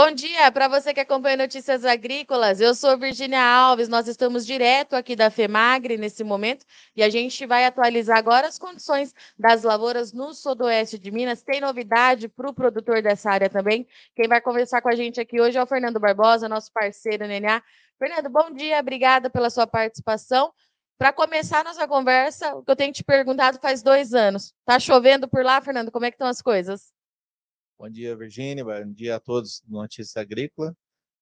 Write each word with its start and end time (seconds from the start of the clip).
Bom 0.00 0.12
dia 0.12 0.52
para 0.52 0.68
você 0.68 0.94
que 0.94 1.00
acompanha 1.00 1.36
Notícias 1.36 1.84
Agrícolas. 1.84 2.60
Eu 2.60 2.72
sou 2.72 2.96
Virginia 2.96 3.42
Alves. 3.42 3.88
Nós 3.88 4.06
estamos 4.06 4.46
direto 4.46 4.94
aqui 4.94 5.16
da 5.16 5.28
FEMAGRE 5.28 5.98
nesse 5.98 6.22
momento 6.22 6.64
e 6.94 7.02
a 7.02 7.10
gente 7.10 7.44
vai 7.44 7.64
atualizar 7.64 8.16
agora 8.16 8.46
as 8.46 8.60
condições 8.60 9.12
das 9.36 9.64
lavouras 9.64 10.12
no 10.12 10.32
sudoeste 10.32 11.00
de 11.00 11.10
Minas. 11.10 11.42
Tem 11.42 11.60
novidade 11.60 12.28
para 12.28 12.48
o 12.48 12.54
produtor 12.54 13.02
dessa 13.02 13.28
área 13.28 13.50
também. 13.50 13.88
Quem 14.14 14.28
vai 14.28 14.40
conversar 14.40 14.80
com 14.82 14.88
a 14.88 14.94
gente 14.94 15.20
aqui 15.20 15.40
hoje 15.40 15.58
é 15.58 15.62
o 15.64 15.66
Fernando 15.66 15.98
Barbosa, 15.98 16.48
nosso 16.48 16.72
parceiro 16.72 17.26
NNA. 17.26 17.60
Fernando, 17.98 18.30
bom 18.30 18.52
dia, 18.52 18.78
obrigada 18.78 19.28
pela 19.28 19.50
sua 19.50 19.66
participação. 19.66 20.52
Para 20.96 21.12
começar 21.12 21.64
nossa 21.64 21.88
conversa, 21.88 22.54
o 22.54 22.62
que 22.62 22.70
eu 22.70 22.76
tenho 22.76 22.92
te 22.92 23.02
perguntado 23.02 23.58
faz 23.58 23.82
dois 23.82 24.14
anos. 24.14 24.54
Tá 24.64 24.78
chovendo 24.78 25.26
por 25.26 25.44
lá, 25.44 25.60
Fernando? 25.60 25.90
Como 25.90 26.04
é 26.04 26.10
que 26.12 26.14
estão 26.14 26.28
as 26.28 26.40
coisas? 26.40 26.96
Bom 27.80 27.88
dia, 27.88 28.16
Virgínia. 28.16 28.64
Bom 28.64 28.92
dia 28.92 29.14
a 29.14 29.20
todos 29.20 29.60
do 29.64 29.70
Notícia 29.70 30.20
Agrícola. 30.20 30.76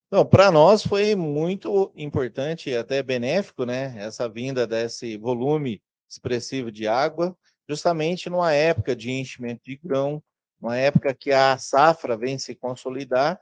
Então, 0.06 0.24
para 0.24 0.50
nós 0.50 0.82
foi 0.82 1.14
muito 1.14 1.92
importante 1.94 2.70
e 2.70 2.76
até 2.76 3.02
benéfico, 3.02 3.66
né, 3.66 3.94
essa 3.98 4.26
vinda 4.26 4.66
desse 4.66 5.18
volume 5.18 5.82
expressivo 6.08 6.72
de 6.72 6.88
água, 6.88 7.36
justamente 7.68 8.30
numa 8.30 8.54
época 8.54 8.96
de 8.96 9.10
enchimento 9.10 9.60
de 9.66 9.76
grão, 9.76 10.22
uma 10.58 10.78
época 10.78 11.12
que 11.12 11.30
a 11.30 11.58
safra 11.58 12.16
vem 12.16 12.38
se 12.38 12.54
consolidar, 12.54 13.38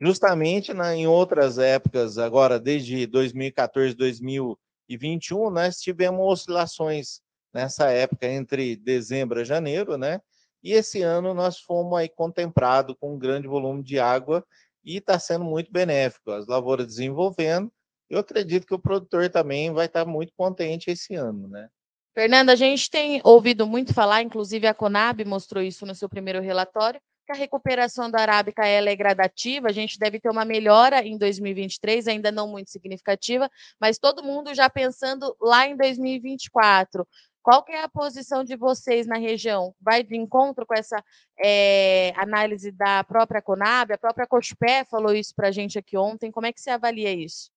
justamente 0.00 0.72
na, 0.72 0.96
em 0.96 1.06
outras 1.06 1.58
épocas, 1.58 2.16
agora 2.16 2.58
desde 2.58 3.06
2014, 3.06 3.94
2021, 3.94 5.50
nós 5.50 5.76
tivemos 5.76 6.24
oscilações 6.26 7.20
nessa 7.52 7.90
época 7.90 8.26
entre 8.26 8.74
dezembro 8.74 9.42
e 9.42 9.44
janeiro, 9.44 9.98
né? 9.98 10.18
E 10.64 10.72
esse 10.72 11.02
ano 11.02 11.34
nós 11.34 11.60
fomos 11.60 11.98
aí 11.98 12.08
contemplados 12.08 12.96
com 12.98 13.14
um 13.14 13.18
grande 13.18 13.46
volume 13.46 13.82
de 13.82 13.98
água 13.98 14.42
e 14.82 14.96
está 14.96 15.18
sendo 15.18 15.44
muito 15.44 15.70
benéfico. 15.70 16.30
As 16.30 16.46
lavouras 16.46 16.86
desenvolvendo. 16.86 17.70
Eu 18.08 18.18
acredito 18.18 18.66
que 18.66 18.74
o 18.74 18.78
produtor 18.78 19.28
também 19.28 19.70
vai 19.72 19.84
estar 19.84 20.06
tá 20.06 20.10
muito 20.10 20.32
contente 20.34 20.90
esse 20.90 21.14
ano, 21.14 21.46
né? 21.48 21.68
Fernanda, 22.14 22.52
a 22.52 22.56
gente 22.56 22.88
tem 22.88 23.20
ouvido 23.24 23.66
muito 23.66 23.92
falar, 23.92 24.22
inclusive 24.22 24.66
a 24.66 24.72
Conab 24.72 25.22
mostrou 25.24 25.62
isso 25.62 25.84
no 25.84 25.94
seu 25.94 26.08
primeiro 26.08 26.40
relatório, 26.40 27.00
que 27.26 27.32
a 27.32 27.34
recuperação 27.34 28.10
da 28.10 28.20
arábica 28.20 28.66
ela 28.66 28.88
é 28.88 28.94
gradativa, 28.94 29.68
a 29.68 29.72
gente 29.72 29.98
deve 29.98 30.20
ter 30.20 30.30
uma 30.30 30.44
melhora 30.44 31.04
em 31.04 31.18
2023, 31.18 32.06
ainda 32.06 32.30
não 32.30 32.46
muito 32.46 32.70
significativa, 32.70 33.50
mas 33.80 33.98
todo 33.98 34.22
mundo 34.22 34.54
já 34.54 34.70
pensando 34.70 35.34
lá 35.40 35.66
em 35.66 35.76
2024. 35.76 37.06
Qual 37.44 37.62
que 37.62 37.72
é 37.72 37.82
a 37.82 37.88
posição 37.90 38.42
de 38.42 38.56
vocês 38.56 39.06
na 39.06 39.18
região? 39.18 39.74
Vai 39.78 40.02
de 40.02 40.16
encontro 40.16 40.64
com 40.64 40.72
essa 40.72 40.96
é, 41.38 42.10
análise 42.16 42.72
da 42.72 43.04
própria 43.04 43.42
Conab? 43.42 43.92
A 43.92 43.98
própria 43.98 44.26
Cochupé 44.26 44.82
falou 44.82 45.12
isso 45.12 45.34
para 45.36 45.48
a 45.48 45.50
gente 45.52 45.78
aqui 45.78 45.94
ontem. 45.94 46.30
Como 46.30 46.46
é 46.46 46.52
que 46.54 46.58
você 46.58 46.70
avalia 46.70 47.12
isso? 47.12 47.50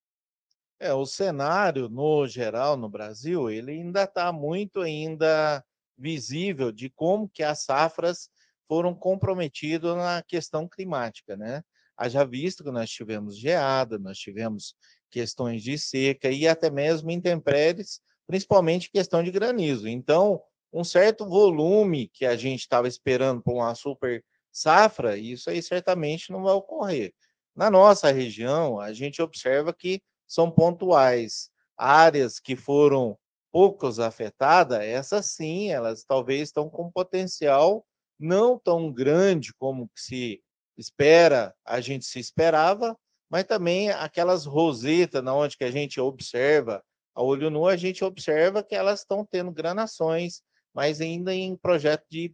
É, 0.78 0.94
o 0.94 1.06
cenário, 1.06 1.88
no 1.88 2.28
geral, 2.28 2.76
no 2.76 2.90
Brasil, 2.90 3.50
ele 3.50 3.72
ainda 3.72 4.04
está 4.04 4.30
muito 4.34 4.82
ainda 4.82 5.64
visível 5.98 6.70
de 6.70 6.90
como 6.90 7.30
que 7.30 7.42
as 7.42 7.64
safras 7.64 8.30
foram 8.68 8.94
comprometidas 8.94 9.96
na 9.96 10.22
questão 10.22 10.68
climática, 10.68 11.38
né? 11.38 11.64
Haja 11.96 12.26
visto 12.26 12.62
que 12.62 12.72
nós 12.72 12.90
tivemos 12.90 13.40
geada, 13.40 13.98
nós 13.98 14.18
tivemos 14.18 14.76
questões 15.10 15.64
de 15.64 15.80
seca 15.80 16.30
e 16.30 16.46
até 16.46 16.70
mesmo 16.70 17.10
intempéries 17.10 18.02
principalmente 18.28 18.92
questão 18.92 19.23
de 19.23 19.31
granizo. 19.31 19.88
Então, 19.88 20.42
um 20.72 20.83
certo 20.83 21.25
volume 21.25 22.09
que 22.09 22.25
a 22.25 22.36
gente 22.36 22.59
estava 22.59 22.88
esperando 22.88 23.42
para 23.42 23.53
uma 23.53 23.73
super 23.73 24.23
safra, 24.52 25.17
isso 25.17 25.50
aí 25.50 25.61
certamente 25.61 26.31
não 26.31 26.44
vai 26.44 26.53
ocorrer. 26.53 27.14
Na 27.56 27.72
nossa 27.72 28.11
região, 28.11 28.80
a 28.80 28.94
gente 28.94 29.22
observa 29.22 29.73
que 29.73 30.02
são 30.28 30.52
pontuais. 30.52 31.50
Áreas 31.75 32.40
que 32.40 32.56
foram 32.56 33.18
poucos 33.52 34.00
afetadas, 34.00 34.79
essas 34.81 35.28
sim, 35.28 35.69
elas 35.69 36.03
talvez 36.03 36.50
estão 36.50 36.69
com 36.69 36.91
potencial 36.91 37.85
não 38.19 38.57
tão 38.57 38.91
grande 38.91 39.53
como 39.53 39.90
se 39.96 40.41
espera, 40.78 41.56
a 41.66 41.79
gente 41.79 42.06
se 42.06 42.19
esperava, 42.19 42.97
mas 43.29 43.46
também 43.46 43.90
aquelas 43.90 44.46
rosetas 44.46 45.23
na 45.23 45.35
onde 45.35 45.57
que 45.57 45.63
a 45.63 45.72
gente 45.72 46.00
observa 46.00 46.84
a 47.17 47.23
olho 47.23 47.50
nu, 47.50 47.66
a 47.66 47.75
gente 47.75 48.05
observa 48.05 48.61
que 48.61 48.75
elas 48.75 49.00
estão 49.00 49.25
tendo 49.25 49.51
granações, 49.51 50.44
mas 50.72 51.01
ainda 51.01 51.33
em 51.33 51.55
projeto 51.55 52.05
de, 52.11 52.31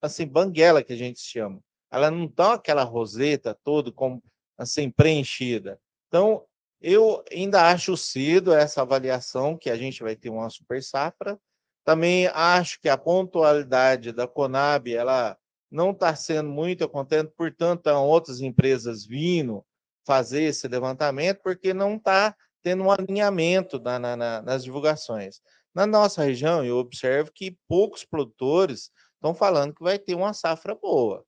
assim, 0.00 0.26
banguela, 0.26 0.82
que 0.82 0.94
a 0.94 0.96
gente 0.96 1.20
chama. 1.20 1.60
Ela 1.90 2.10
não 2.10 2.24
está 2.24 2.54
aquela 2.54 2.82
roseta 2.82 3.54
toda 3.62 3.92
como, 3.92 4.22
assim, 4.56 4.90
preenchida. 4.90 5.78
Então, 6.08 6.46
eu 6.80 7.22
ainda 7.30 7.68
acho 7.68 7.94
cedo 7.94 8.54
essa 8.54 8.80
avaliação 8.80 9.54
que 9.54 9.68
a 9.68 9.76
gente 9.76 10.02
vai 10.02 10.16
ter 10.16 10.30
uma 10.30 10.48
super 10.48 10.82
safra. 10.82 11.38
Também 11.84 12.26
acho 12.28 12.80
que 12.80 12.88
a 12.88 12.96
pontualidade 12.96 14.12
da 14.12 14.26
Conab, 14.26 14.90
ela 14.90 15.36
não 15.70 15.90
está 15.90 16.16
sendo 16.16 16.48
muito 16.48 16.88
contente, 16.88 17.30
portanto, 17.36 17.80
estão 17.80 18.06
outras 18.06 18.40
empresas 18.40 19.04
vindo 19.04 19.62
fazer 20.06 20.44
esse 20.44 20.66
levantamento, 20.68 21.40
porque 21.42 21.74
não 21.74 21.96
está 21.96 22.34
tendo 22.62 22.84
um 22.84 22.90
alinhamento 22.90 23.80
na, 23.80 23.98
na, 23.98 24.16
na, 24.16 24.42
nas 24.42 24.64
divulgações. 24.64 25.40
Na 25.74 25.86
nossa 25.86 26.22
região, 26.22 26.64
eu 26.64 26.76
observo 26.76 27.30
que 27.34 27.56
poucos 27.68 28.04
produtores 28.04 28.90
estão 29.14 29.34
falando 29.34 29.74
que 29.74 29.82
vai 29.82 29.98
ter 29.98 30.14
uma 30.14 30.32
safra 30.32 30.74
boa. 30.74 31.24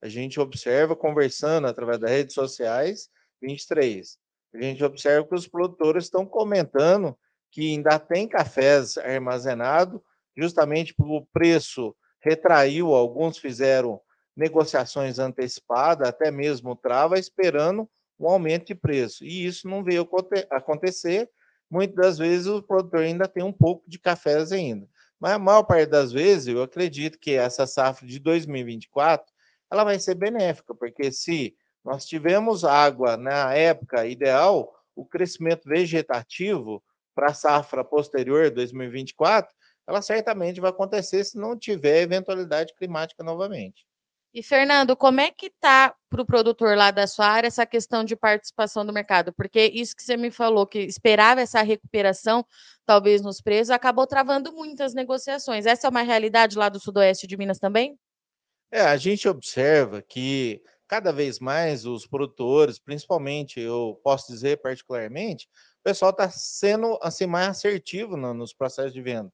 A 0.00 0.08
gente 0.08 0.38
observa, 0.38 0.94
conversando 0.94 1.66
através 1.66 1.98
das 1.98 2.10
redes 2.10 2.34
sociais, 2.34 3.08
23. 3.42 4.16
A 4.54 4.62
gente 4.62 4.84
observa 4.84 5.26
que 5.26 5.34
os 5.34 5.48
produtores 5.48 6.04
estão 6.04 6.24
comentando 6.24 7.18
que 7.50 7.72
ainda 7.72 7.98
tem 7.98 8.28
cafés 8.28 8.96
armazenados, 8.98 10.00
justamente 10.36 10.94
porque 10.94 11.12
o 11.12 11.26
preço 11.32 11.94
retraiu, 12.20 12.94
alguns 12.94 13.38
fizeram 13.38 14.00
negociações 14.36 15.18
antecipadas, 15.18 16.08
até 16.08 16.30
mesmo 16.30 16.76
trava, 16.76 17.18
esperando 17.18 17.88
um 18.18 18.28
aumento 18.28 18.66
de 18.66 18.74
preço. 18.74 19.24
E 19.24 19.46
isso 19.46 19.68
não 19.68 19.84
veio 19.84 20.08
acontecer. 20.50 21.30
Muitas 21.70 21.96
das 21.96 22.18
vezes 22.18 22.46
o 22.46 22.62
produtor 22.62 23.00
ainda 23.00 23.28
tem 23.28 23.42
um 23.42 23.52
pouco 23.52 23.88
de 23.88 23.98
cafés 23.98 24.52
ainda. 24.52 24.88
Mas 25.20 25.32
a 25.32 25.38
maior 25.38 25.64
parte 25.64 25.90
das 25.90 26.12
vezes, 26.12 26.48
eu 26.48 26.62
acredito 26.62 27.18
que 27.18 27.32
essa 27.32 27.66
safra 27.66 28.06
de 28.06 28.18
2024 28.18 29.26
ela 29.70 29.84
vai 29.84 29.98
ser 29.98 30.14
benéfica, 30.14 30.74
porque 30.74 31.12
se 31.12 31.54
nós 31.84 32.06
tivermos 32.06 32.64
água 32.64 33.16
na 33.16 33.54
época 33.54 34.06
ideal, 34.06 34.72
o 34.94 35.04
crescimento 35.04 35.68
vegetativo 35.68 36.82
para 37.14 37.30
a 37.30 37.34
safra 37.34 37.84
posterior, 37.84 38.50
2024, 38.50 39.52
ela 39.86 40.02
certamente 40.02 40.60
vai 40.60 40.70
acontecer 40.70 41.24
se 41.24 41.38
não 41.38 41.58
tiver 41.58 42.02
eventualidade 42.02 42.74
climática 42.74 43.24
novamente. 43.24 43.87
E, 44.32 44.42
Fernando, 44.42 44.94
como 44.94 45.20
é 45.20 45.30
que 45.30 45.46
está 45.46 45.94
para 46.10 46.22
o 46.22 46.26
produtor 46.26 46.76
lá 46.76 46.90
da 46.90 47.06
sua 47.06 47.26
área 47.26 47.48
essa 47.48 47.64
questão 47.64 48.04
de 48.04 48.14
participação 48.14 48.84
do 48.84 48.92
mercado? 48.92 49.32
Porque 49.32 49.60
isso 49.60 49.96
que 49.96 50.02
você 50.02 50.16
me 50.16 50.30
falou, 50.30 50.66
que 50.66 50.80
esperava 50.80 51.40
essa 51.40 51.62
recuperação, 51.62 52.44
talvez 52.84 53.22
nos 53.22 53.40
preços, 53.40 53.70
acabou 53.70 54.06
travando 54.06 54.52
muitas 54.52 54.92
negociações. 54.92 55.64
Essa 55.64 55.86
é 55.86 55.90
uma 55.90 56.02
realidade 56.02 56.58
lá 56.58 56.68
do 56.68 56.78
sudoeste 56.78 57.26
de 57.26 57.36
Minas 57.36 57.58
também? 57.58 57.98
É, 58.70 58.82
a 58.82 58.96
gente 58.98 59.26
observa 59.26 60.02
que 60.02 60.62
cada 60.86 61.10
vez 61.10 61.38
mais 61.38 61.86
os 61.86 62.06
produtores, 62.06 62.78
principalmente, 62.78 63.58
eu 63.60 63.98
posso 64.04 64.30
dizer 64.30 64.60
particularmente, 64.60 65.48
o 65.80 65.84
pessoal 65.84 66.10
está 66.10 66.28
sendo 66.30 66.98
assim 67.02 67.26
mais 67.26 67.48
assertivo 67.48 68.16
no, 68.16 68.34
nos 68.34 68.52
processos 68.52 68.92
de 68.92 69.00
venda. 69.00 69.32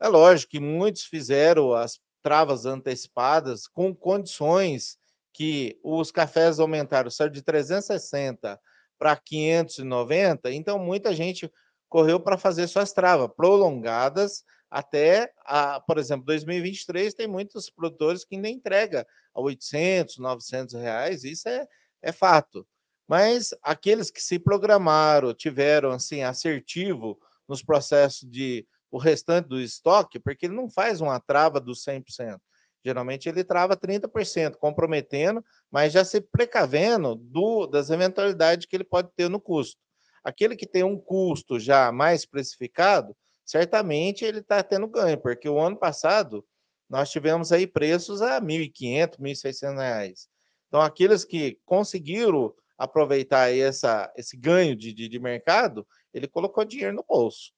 É 0.00 0.08
lógico 0.08 0.52
que 0.52 0.60
muitos 0.60 1.04
fizeram 1.04 1.72
as 1.72 2.00
travas 2.22 2.66
antecipadas 2.66 3.66
com 3.66 3.94
condições 3.94 4.98
que 5.32 5.78
os 5.82 6.10
cafés 6.10 6.58
aumentaram 6.58 7.10
só 7.10 7.26
de 7.26 7.42
360 7.42 8.58
para 8.98 9.16
590, 9.16 10.50
então 10.52 10.78
muita 10.78 11.14
gente 11.14 11.50
correu 11.88 12.18
para 12.18 12.36
fazer 12.36 12.66
suas 12.66 12.92
travas 12.92 13.30
prolongadas 13.36 14.44
até, 14.70 15.32
a, 15.46 15.80
por 15.80 15.98
exemplo, 15.98 16.26
2023 16.26 17.14
tem 17.14 17.26
muitos 17.26 17.70
produtores 17.70 18.24
que 18.24 18.36
ainda 18.36 18.48
entrega 18.48 19.06
a 19.34 19.40
800, 19.40 20.18
900 20.18 20.74
reais, 20.74 21.24
isso 21.24 21.48
é, 21.48 21.66
é 22.02 22.12
fato. 22.12 22.66
Mas 23.06 23.54
aqueles 23.62 24.10
que 24.10 24.20
se 24.20 24.38
programaram, 24.38 25.32
tiveram 25.32 25.90
assim 25.90 26.22
assertivo 26.22 27.18
nos 27.48 27.62
processos 27.62 28.28
de 28.28 28.66
o 28.90 28.98
restante 28.98 29.48
do 29.48 29.60
estoque, 29.60 30.18
porque 30.18 30.46
ele 30.46 30.54
não 30.54 30.68
faz 30.68 31.00
uma 31.00 31.20
trava 31.20 31.60
dos 31.60 31.84
100%. 31.84 32.38
Geralmente 32.84 33.28
ele 33.28 33.44
trava 33.44 33.76
30%, 33.76 34.56
comprometendo, 34.56 35.44
mas 35.70 35.92
já 35.92 36.04
se 36.04 36.20
precavendo 36.20 37.14
do, 37.16 37.66
das 37.66 37.90
eventualidades 37.90 38.66
que 38.66 38.76
ele 38.76 38.84
pode 38.84 39.10
ter 39.16 39.28
no 39.28 39.40
custo. 39.40 39.80
Aquele 40.22 40.56
que 40.56 40.66
tem 40.66 40.84
um 40.84 40.98
custo 40.98 41.58
já 41.58 41.90
mais 41.92 42.24
precificado, 42.24 43.16
certamente 43.44 44.24
ele 44.24 44.40
está 44.40 44.62
tendo 44.62 44.86
ganho, 44.86 45.18
porque 45.18 45.48
o 45.48 45.58
ano 45.58 45.76
passado 45.76 46.44
nós 46.88 47.10
tivemos 47.10 47.52
aí 47.52 47.66
preços 47.66 48.22
a 48.22 48.38
R$ 48.38 48.46
1.500, 48.46 49.18
R$ 49.18 49.32
1.600. 49.32 50.28
Então, 50.68 50.80
aqueles 50.80 51.24
que 51.24 51.58
conseguiram 51.64 52.54
aproveitar 52.76 53.52
essa, 53.52 54.12
esse 54.16 54.36
ganho 54.36 54.76
de, 54.76 54.92
de, 54.92 55.08
de 55.08 55.18
mercado, 55.18 55.86
ele 56.14 56.28
colocou 56.28 56.64
dinheiro 56.64 56.94
no 56.94 57.04
bolso. 57.06 57.52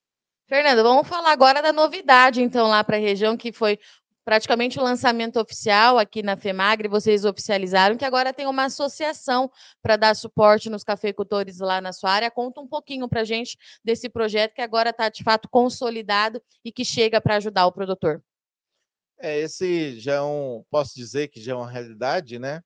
Fernando, 0.51 0.83
vamos 0.83 1.07
falar 1.07 1.31
agora 1.31 1.61
da 1.61 1.71
novidade, 1.71 2.41
então, 2.41 2.67
lá 2.67 2.83
para 2.83 2.97
a 2.97 2.99
região, 2.99 3.37
que 3.37 3.53
foi 3.53 3.79
praticamente 4.25 4.77
o 4.77 4.83
lançamento 4.83 5.39
oficial 5.39 5.97
aqui 5.97 6.21
na 6.21 6.35
FEMAGRE, 6.35 6.89
vocês 6.89 7.23
oficializaram 7.23 7.95
que 7.95 8.03
agora 8.03 8.33
tem 8.33 8.45
uma 8.45 8.65
associação 8.65 9.49
para 9.81 9.95
dar 9.95 10.13
suporte 10.13 10.69
nos 10.69 10.83
cafeicultores 10.83 11.59
lá 11.59 11.79
na 11.79 11.93
sua 11.93 12.11
área. 12.11 12.29
Conta 12.29 12.59
um 12.59 12.67
pouquinho 12.67 13.07
para 13.07 13.21
a 13.21 13.23
gente 13.23 13.57
desse 13.81 14.09
projeto 14.09 14.53
que 14.53 14.61
agora 14.61 14.89
está 14.89 15.07
de 15.07 15.23
fato 15.23 15.47
consolidado 15.49 16.41
e 16.65 16.69
que 16.69 16.83
chega 16.83 17.21
para 17.21 17.37
ajudar 17.37 17.65
o 17.65 17.71
produtor. 17.71 18.21
É, 19.19 19.39
esse 19.39 19.97
já 20.01 20.15
é 20.15 20.21
um, 20.21 20.65
posso 20.69 20.93
dizer 20.93 21.29
que 21.29 21.39
já 21.39 21.53
é 21.53 21.55
uma 21.55 21.71
realidade, 21.71 22.37
né? 22.37 22.61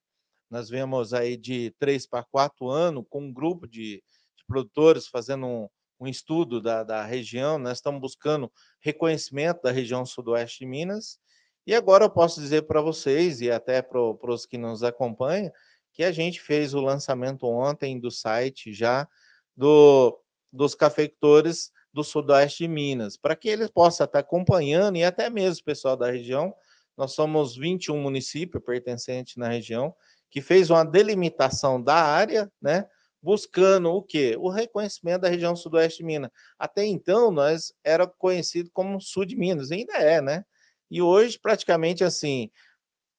Nós 0.50 0.70
vemos 0.70 1.14
aí 1.14 1.38
de 1.38 1.72
três 1.78 2.08
para 2.08 2.24
quatro 2.24 2.68
anos 2.68 3.06
com 3.08 3.22
um 3.22 3.32
grupo 3.32 3.68
de, 3.68 4.02
de 4.36 4.46
produtores 4.48 5.06
fazendo 5.06 5.46
um, 5.46 5.70
um 6.00 6.08
estudo 6.08 6.62
da, 6.62 6.84
da 6.84 7.04
região, 7.04 7.58
nós 7.58 7.78
estamos 7.78 8.02
buscando 8.02 8.52
reconhecimento 8.80 9.62
da 9.62 9.72
região 9.72 10.06
sudoeste 10.06 10.60
de 10.60 10.66
Minas, 10.66 11.20
e 11.66 11.74
agora 11.74 12.06
eu 12.06 12.10
posso 12.10 12.40
dizer 12.40 12.64
para 12.64 12.82
vocês, 12.82 13.42
e 13.42 13.50
até 13.50 13.82
para 13.82 14.00
os 14.00 14.46
que 14.46 14.58
nos 14.58 14.84
acompanham, 14.84 15.52
que 15.94 16.04
a 16.04 16.12
gente 16.12 16.42
fez 16.42 16.74
o 16.74 16.82
lançamento 16.82 17.48
ontem 17.48 18.00
do 18.00 18.12
site 18.12 18.74
já 18.74 19.08
do, 19.56 20.20
dos 20.52 20.76
cafeicultores 20.76 21.72
do 21.94 22.04
sudoeste 22.04 22.66
de 22.66 22.68
Minas, 22.68 23.16
para 23.18 23.36
que 23.36 23.48
eles 23.48 23.70
possam 23.70 24.06
estar 24.06 24.20
acompanhando, 24.20 24.98
e 24.98 25.04
até 25.04 25.30
mesmo 25.30 25.62
o 25.62 25.66
pessoal 25.66 25.96
da 25.96 26.12
região, 26.12 26.54
nós 26.98 27.14
somos 27.14 27.56
21 27.56 27.98
municípios 27.98 28.64
pertencentes 28.64 29.38
na 29.38 29.48
região, 29.48 29.96
que 30.30 30.42
fez 30.42 30.70
uma 30.70 30.84
delimitação 30.84 31.82
da 31.82 31.96
área, 31.96 32.52
né? 32.62 32.86
Buscando 33.26 33.92
o 33.92 34.04
quê? 34.04 34.36
O 34.40 34.50
reconhecimento 34.50 35.22
da 35.22 35.30
região 35.30 35.56
sudoeste 35.56 35.98
de 36.00 36.06
Minas. 36.06 36.30
Até 36.60 36.86
então, 36.86 37.32
nós 37.32 37.74
era 37.84 38.06
conhecido 38.06 38.70
como 38.72 39.02
sul 39.02 39.26
de 39.26 39.36
Minas, 39.36 39.72
ainda 39.72 39.94
é, 39.94 40.22
né? 40.22 40.46
E 40.92 41.02
hoje, 41.02 41.40
praticamente 41.40 42.04
assim, 42.04 42.52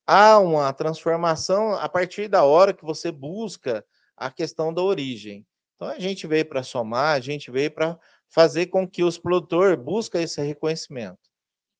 há 0.07 0.39
uma 0.39 0.71
transformação 0.71 1.73
a 1.73 1.89
partir 1.89 2.29
da 2.29 2.45
hora 2.45 2.73
que 2.73 2.85
você 2.85 3.11
busca 3.11 3.85
a 4.15 4.31
questão 4.31 4.73
da 4.73 4.81
origem. 4.81 5.45
Então, 5.75 5.89
a 5.89 5.99
gente 5.99 6.25
veio 6.25 6.45
para 6.45 6.63
somar, 6.63 7.17
a 7.17 7.19
gente 7.19 7.51
veio 7.51 7.69
para 7.69 7.99
fazer 8.29 8.67
com 8.67 8.87
que 8.87 9.03
os 9.03 9.17
produtores 9.17 9.77
busquem 9.77 10.23
esse 10.23 10.41
reconhecimento. 10.41 11.26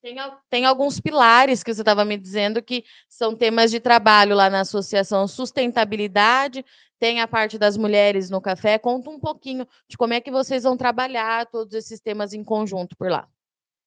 Tem, 0.07 0.15
tem 0.50 0.65
alguns 0.65 1.01
pilares 1.01 1.62
que 1.62 1.74
você 1.74 1.81
estava 1.81 2.06
me 2.06 2.18
dizendo 2.18 2.63
que 2.63 2.86
são 3.09 3.36
temas 3.36 3.69
de 3.69 3.81
trabalho 3.81 4.38
lá 4.38 4.50
na 4.50 4.62
associação 4.62 5.27
sustentabilidade, 5.27 6.63
tem 6.98 7.19
a 7.19 7.27
parte 7.27 7.57
das 7.57 7.75
mulheres 7.75 8.30
no 8.30 8.39
café. 8.39 8.77
Conta 8.77 9.09
um 9.09 9.19
pouquinho 9.19 9.68
de 9.86 9.98
como 9.98 10.13
é 10.13 10.21
que 10.21 10.31
vocês 10.31 10.63
vão 10.63 10.77
trabalhar 10.77 11.45
todos 11.48 11.74
esses 11.74 12.00
temas 12.00 12.31
em 12.31 12.42
conjunto 12.42 12.95
por 12.95 13.12
lá. 13.12 13.27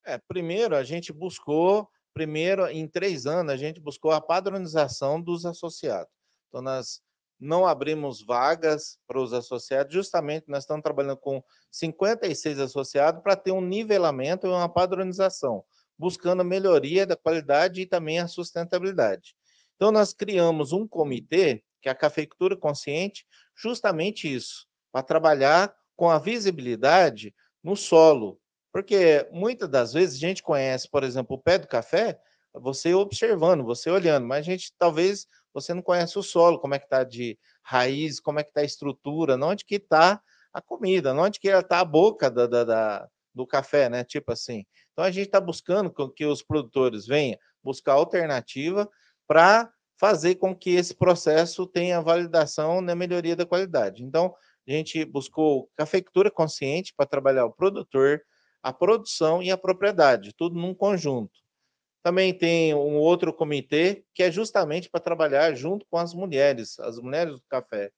É, 0.05 0.19
primeiro, 0.27 0.75
a 0.75 0.83
gente 0.83 1.11
buscou, 1.11 1.89
primeiro, 2.13 2.67
em 2.67 2.87
três 2.87 3.25
anos, 3.25 3.51
a 3.51 3.57
gente 3.57 3.79
buscou 3.79 4.11
a 4.11 4.21
padronização 4.21 5.19
dos 5.19 5.43
associados. 5.43 6.13
Então, 6.49 6.61
nós 6.61 7.01
não 7.39 7.65
abrimos 7.65 8.23
vagas 8.23 8.99
para 9.07 9.19
os 9.19 9.33
associados, 9.33 9.91
justamente 9.91 10.45
nós 10.47 10.63
estamos 10.63 10.83
trabalhando 10.83 11.17
com 11.17 11.43
56 11.71 12.59
associados 12.59 13.23
para 13.23 13.35
ter 13.35 13.51
um 13.51 13.61
nivelamento 13.61 14.45
e 14.45 14.49
uma 14.51 14.69
padronização 14.69 15.65
buscando 15.97 16.41
a 16.41 16.45
melhoria 16.45 17.05
da 17.05 17.15
qualidade 17.15 17.81
e 17.81 17.85
também 17.85 18.19
a 18.19 18.27
sustentabilidade. 18.27 19.35
Então, 19.75 19.91
nós 19.91 20.13
criamos 20.13 20.71
um 20.71 20.87
comitê, 20.87 21.63
que 21.81 21.89
é 21.89 21.91
a 21.91 21.95
Cafeicultura 21.95 22.55
Consciente, 22.55 23.25
justamente 23.55 24.31
isso, 24.31 24.67
para 24.91 25.03
trabalhar 25.03 25.73
com 25.95 26.09
a 26.09 26.19
visibilidade 26.19 27.33
no 27.63 27.75
solo. 27.75 28.39
Porque 28.71 29.27
muitas 29.31 29.69
das 29.69 29.93
vezes 29.93 30.15
a 30.15 30.27
gente 30.27 30.41
conhece, 30.41 30.89
por 30.89 31.03
exemplo, 31.03 31.35
o 31.35 31.41
pé 31.41 31.57
do 31.57 31.67
café, 31.67 32.19
você 32.53 32.93
observando, 32.93 33.63
você 33.63 33.89
olhando, 33.89 34.27
mas 34.27 34.39
a 34.39 34.41
gente 34.41 34.73
talvez 34.77 35.25
você 35.53 35.73
não 35.73 35.81
conhece 35.81 36.17
o 36.17 36.23
solo, 36.23 36.59
como 36.59 36.75
é 36.75 36.79
que 36.79 36.85
está 36.85 37.03
de 37.03 37.37
raiz, 37.63 38.19
como 38.19 38.39
é 38.39 38.43
que 38.43 38.49
está 38.49 38.61
a 38.61 38.65
estrutura, 38.65 39.35
onde 39.35 39.65
que 39.65 39.75
está 39.75 40.21
a 40.53 40.61
comida, 40.61 41.13
onde 41.13 41.39
que 41.39 41.49
está 41.49 41.79
a 41.79 41.85
boca 41.85 42.29
da, 42.29 42.47
da, 42.47 42.63
da, 42.63 43.09
do 43.33 43.45
café, 43.45 43.89
né? 43.89 44.03
Tipo 44.03 44.31
assim. 44.31 44.65
Então 44.91 45.05
a 45.05 45.11
gente 45.11 45.27
está 45.27 45.39
buscando 45.39 45.93
que 46.13 46.25
os 46.25 46.41
produtores 46.43 47.05
venham 47.05 47.37
buscar 47.63 47.93
alternativa 47.93 48.89
para 49.27 49.71
fazer 49.99 50.35
com 50.35 50.55
que 50.55 50.71
esse 50.71 50.95
processo 50.95 51.67
tenha 51.67 52.01
validação 52.01 52.81
na 52.81 52.95
melhoria 52.95 53.35
da 53.35 53.45
qualidade. 53.45 54.03
Então, 54.03 54.33
a 54.67 54.71
gente 54.71 55.05
buscou 55.05 55.69
cafeicultura 55.75 56.31
consciente 56.31 56.91
para 56.97 57.05
trabalhar 57.05 57.45
o 57.45 57.53
produtor, 57.53 58.19
a 58.63 58.73
produção 58.73 59.43
e 59.43 59.51
a 59.51 59.57
propriedade, 59.57 60.33
tudo 60.35 60.59
num 60.59 60.73
conjunto. 60.73 61.39
Também 62.03 62.35
tem 62.35 62.73
um 62.73 62.95
outro 62.95 63.31
comitê 63.31 64.03
que 64.15 64.23
é 64.23 64.31
justamente 64.31 64.89
para 64.89 64.99
trabalhar 64.99 65.53
junto 65.53 65.85
com 65.87 65.97
as 65.97 66.15
mulheres, 66.15 66.79
as 66.79 66.97
mulheres 66.97 67.35
do 67.35 67.43
café, 67.47 67.91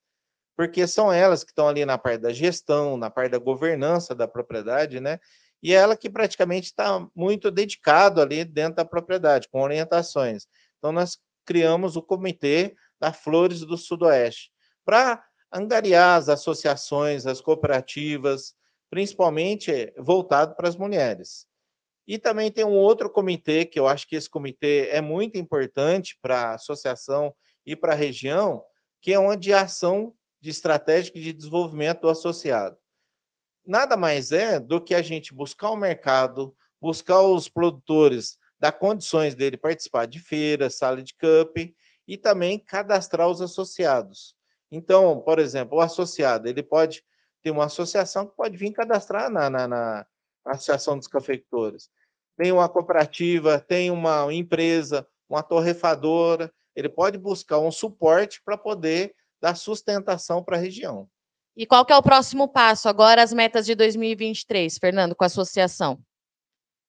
porque 0.56 0.86
são 0.88 1.12
elas 1.12 1.44
que 1.44 1.52
estão 1.52 1.68
ali 1.68 1.86
na 1.86 1.98
parte 1.98 2.22
da 2.22 2.34
gestão, 2.34 2.98
na 2.98 3.10
parte 3.10 3.32
da 3.32 3.38
governança 3.40 4.14
da 4.14 4.28
propriedade, 4.28 5.00
né? 5.00 5.20
e 5.64 5.74
ela 5.74 5.96
que 5.96 6.10
praticamente 6.10 6.68
está 6.68 7.08
muito 7.16 7.50
dedicado 7.50 8.22
ali 8.22 8.44
dentro 8.44 8.76
da 8.76 8.86
propriedade, 8.86 9.48
com 9.48 9.62
orientações. 9.62 10.46
Então, 10.78 10.92
nós 10.92 11.18
criamos 11.46 11.96
o 11.96 12.02
Comitê 12.02 12.76
da 13.00 13.14
Flores 13.14 13.62
do 13.62 13.78
Sudoeste, 13.78 14.52
para 14.84 15.24
angariar 15.50 16.18
as 16.18 16.28
associações, 16.28 17.26
as 17.26 17.40
cooperativas, 17.40 18.54
principalmente 18.90 19.94
voltado 19.98 20.54
para 20.56 20.68
as 20.68 20.76
mulheres. 20.76 21.48
E 22.06 22.20
também 22.20 22.52
tem 22.52 22.66
um 22.66 22.76
outro 22.76 23.10
comitê, 23.10 23.64
que 23.64 23.80
eu 23.80 23.88
acho 23.88 24.06
que 24.06 24.18
esse 24.18 24.30
comitê 24.30 24.90
é 24.92 25.00
muito 25.00 25.38
importante 25.38 26.18
para 26.22 26.50
a 26.50 26.56
associação 26.56 27.34
e 27.66 27.74
para 27.74 27.94
a 27.94 27.96
região, 27.96 28.62
que 29.02 29.14
é 29.14 29.20
onde 29.20 29.54
a 29.54 29.62
ação 29.62 30.14
de 30.44 30.50
estratégica 30.50 31.20
de 31.20 31.32
desenvolvimento 31.32 32.02
do 32.02 32.10
associado 32.10 32.78
nada 33.66 33.96
mais 33.96 34.32
é 34.32 34.60
do 34.60 34.82
que 34.82 34.94
a 34.94 35.02
gente 35.02 35.34
buscar 35.34 35.72
o 35.72 35.76
mercado, 35.76 36.56
buscar 36.82 37.22
os 37.22 37.48
produtores, 37.48 38.38
dar 38.60 38.74
condições 38.74 39.36
dele 39.36 39.58
participar 39.58 40.06
de 40.06 40.20
feiras, 40.20 40.76
sala 40.76 41.02
de 41.02 41.14
cup 41.14 41.58
e 42.08 42.18
também 42.18 42.60
cadastrar 42.60 43.30
os 43.30 43.42
associados. 43.42 44.36
Então, 44.72 45.22
por 45.22 45.40
exemplo, 45.40 45.78
o 45.78 45.82
associado, 45.82 46.48
ele 46.48 46.64
pode 46.64 47.04
ter 47.42 47.52
uma 47.52 47.66
associação 47.66 48.26
que 48.26 48.36
pode 48.36 48.58
vir 48.58 48.72
cadastrar 48.72 49.30
na, 49.30 49.50
na, 49.50 49.68
na 49.68 50.06
Associação 50.46 50.98
dos 50.98 51.08
Cafeicultores. 51.08 51.90
Tem 52.36 52.52
uma 52.52 52.68
cooperativa, 52.68 53.60
tem 53.60 53.92
uma 53.92 54.34
empresa, 54.34 55.08
uma 55.30 55.44
torrefadora, 55.44 56.52
ele 56.76 56.90
pode 56.90 57.18
buscar 57.18 57.60
um 57.60 57.72
suporte 57.72 58.42
para 58.44 58.58
poder 58.58 59.14
dar 59.44 59.56
sustentação 59.58 60.42
para 60.42 60.56
a 60.56 60.60
região. 60.60 61.06
E 61.54 61.66
qual 61.66 61.86
que 61.86 61.92
é 61.92 61.98
o 61.98 62.02
próximo 62.02 62.48
passo 62.48 62.88
agora, 62.88 63.22
as 63.22 63.34
metas 63.34 63.66
de 63.66 63.76
2023, 63.76 64.78
Fernando, 64.78 65.14
com 65.14 65.26
a 65.26 65.28
associação? 65.28 66.00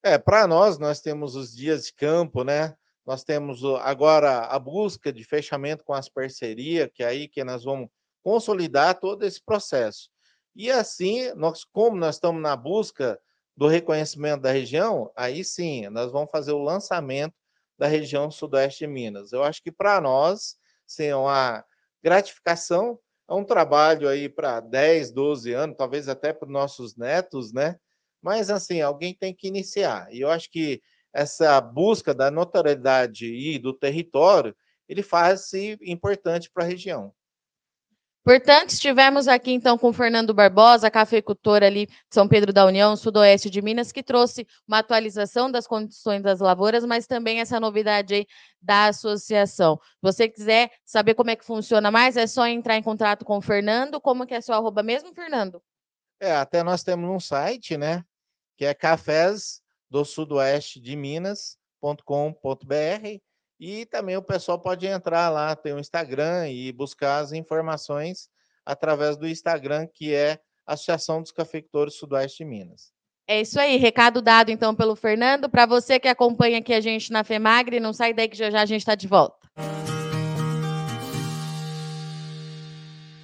É, 0.04 0.16
para 0.18 0.46
nós, 0.46 0.78
nós 0.78 1.00
temos 1.00 1.34
os 1.34 1.52
dias 1.52 1.86
de 1.86 1.92
campo, 1.92 2.44
né? 2.44 2.76
Nós 3.04 3.24
temos 3.24 3.60
agora 3.82 4.44
a 4.44 4.56
busca 4.56 5.12
de 5.12 5.24
fechamento 5.24 5.84
com 5.84 5.92
as 5.92 6.08
parcerias, 6.08 6.88
que 6.94 7.02
é 7.02 7.08
aí 7.08 7.26
que 7.26 7.42
nós 7.42 7.64
vamos 7.64 7.88
consolidar 8.22 9.00
todo 9.00 9.24
esse 9.24 9.42
processo. 9.44 10.08
E 10.54 10.70
assim, 10.70 11.32
nós, 11.34 11.64
como 11.64 11.96
nós 11.96 12.14
estamos 12.14 12.40
na 12.40 12.54
busca 12.54 13.18
do 13.56 13.66
reconhecimento 13.66 14.42
da 14.42 14.52
região, 14.52 15.10
aí 15.16 15.44
sim, 15.44 15.88
nós 15.88 16.12
vamos 16.12 16.30
fazer 16.30 16.52
o 16.52 16.62
lançamento 16.62 17.34
da 17.76 17.88
região 17.88 18.30
sudoeste 18.30 18.86
de 18.86 18.86
Minas. 18.86 19.32
Eu 19.32 19.42
acho 19.42 19.60
que 19.60 19.72
para 19.72 20.00
nós, 20.00 20.56
sim, 20.86 21.12
uma 21.12 21.64
gratificação 22.04 22.98
é 23.30 23.34
um 23.34 23.44
trabalho 23.44 24.08
aí 24.08 24.28
para 24.28 24.60
10, 24.60 25.12
12 25.12 25.52
anos, 25.54 25.76
talvez 25.78 26.08
até 26.08 26.32
para 26.32 26.46
os 26.46 26.52
nossos 26.52 26.96
netos, 26.96 27.52
né? 27.52 27.76
Mas, 28.22 28.50
assim, 28.50 28.80
alguém 28.82 29.14
tem 29.14 29.34
que 29.34 29.48
iniciar. 29.48 30.08
E 30.12 30.20
eu 30.20 30.30
acho 30.30 30.50
que 30.50 30.82
essa 31.14 31.60
busca 31.60 32.14
da 32.14 32.30
notoriedade 32.30 33.26
e 33.26 33.58
do 33.58 33.72
território, 33.74 34.54
ele 34.88 35.02
faz-se 35.02 35.78
importante 35.82 36.50
para 36.52 36.64
a 36.64 36.68
região. 36.68 37.14
Portanto, 38.24 38.70
estivemos 38.70 39.28
aqui 39.28 39.52
então 39.52 39.76
com 39.76 39.92
Fernando 39.92 40.32
Barbosa, 40.32 40.90
cafeicultor 40.90 41.62
ali 41.62 41.84
de 41.84 41.94
São 42.10 42.26
Pedro 42.26 42.54
da 42.54 42.64
União, 42.64 42.96
sudoeste 42.96 43.50
de 43.50 43.60
Minas, 43.60 43.92
que 43.92 44.02
trouxe 44.02 44.46
uma 44.66 44.78
atualização 44.78 45.50
das 45.50 45.66
condições 45.66 46.22
das 46.22 46.40
lavouras, 46.40 46.86
mas 46.86 47.06
também 47.06 47.40
essa 47.40 47.60
novidade 47.60 48.14
aí 48.14 48.26
da 48.62 48.86
associação. 48.86 49.78
Se 49.82 49.98
você 50.00 50.26
quiser 50.26 50.70
saber 50.86 51.14
como 51.14 51.28
é 51.28 51.36
que 51.36 51.44
funciona 51.44 51.90
mais, 51.90 52.16
é 52.16 52.26
só 52.26 52.46
entrar 52.46 52.78
em 52.78 52.82
contato 52.82 53.26
com 53.26 53.36
o 53.36 53.42
Fernando. 53.42 54.00
Como 54.00 54.26
que 54.26 54.32
é 54.32 54.40
seu 54.40 54.54
arroba 54.54 54.82
mesmo, 54.82 55.12
Fernando? 55.12 55.62
É, 56.18 56.34
até 56.34 56.62
nós 56.62 56.82
temos 56.82 57.10
um 57.10 57.20
site, 57.20 57.76
né? 57.76 58.02
Que 58.56 58.64
é 58.64 58.72
cafés 58.72 59.60
do 59.90 60.02
sudoeste 60.02 60.80
de 60.80 60.96
Minas.com.br 60.96 62.34
E 63.58 63.86
também 63.86 64.16
o 64.16 64.22
pessoal 64.22 64.58
pode 64.58 64.86
entrar 64.86 65.28
lá, 65.30 65.54
tem 65.54 65.72
o 65.72 65.78
Instagram 65.78 66.48
e 66.48 66.72
buscar 66.72 67.18
as 67.18 67.32
informações 67.32 68.28
através 68.64 69.16
do 69.16 69.28
Instagram, 69.28 69.86
que 69.92 70.12
é 70.12 70.38
Associação 70.66 71.20
dos 71.20 71.30
Cafeicultores 71.30 71.94
Sudoeste 71.94 72.38
de 72.38 72.50
Minas. 72.50 72.92
É 73.26 73.40
isso 73.40 73.58
aí, 73.58 73.76
recado 73.76 74.20
dado 74.20 74.50
então 74.50 74.74
pelo 74.74 74.94
Fernando. 74.94 75.48
Para 75.48 75.66
você 75.66 75.98
que 75.98 76.08
acompanha 76.08 76.58
aqui 76.58 76.74
a 76.74 76.80
gente 76.80 77.10
na 77.10 77.24
FEMAGRE, 77.24 77.80
não 77.80 77.92
sai 77.92 78.12
daí 78.12 78.28
que 78.28 78.36
já 78.36 78.50
já 78.50 78.60
a 78.60 78.66
gente 78.66 78.80
está 78.80 78.94
de 78.94 79.08
volta. 79.08 79.44